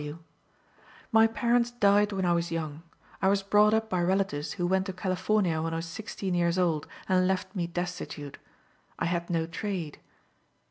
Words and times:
C. 0.01 0.07
W.: 0.09 0.23
"My 1.11 1.27
parents 1.27 1.69
died 1.69 2.11
when 2.11 2.25
I 2.25 2.33
was 2.33 2.51
young. 2.51 2.81
I 3.21 3.27
was 3.27 3.43
brought 3.43 3.71
up 3.75 3.87
by 3.87 4.01
relatives 4.01 4.53
who 4.53 4.65
went 4.65 4.87
to 4.87 4.93
California 4.93 5.61
when 5.61 5.73
I 5.73 5.75
was 5.75 5.85
sixteen 5.85 6.33
years 6.33 6.57
old, 6.57 6.87
and 7.07 7.27
left 7.27 7.55
me 7.55 7.67
destitute. 7.67 8.39
I 8.97 9.05
had 9.05 9.29
no 9.29 9.45
trade." 9.45 9.99